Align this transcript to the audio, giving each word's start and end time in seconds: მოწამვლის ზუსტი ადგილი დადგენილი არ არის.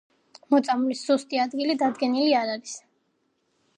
მოწამვლის 0.53 1.03
ზუსტი 1.09 1.41
ადგილი 1.45 1.75
დადგენილი 1.83 2.35
არ 2.41 2.53
არის. 2.55 2.77